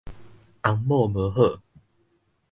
[0.63, 1.61] 翁某無好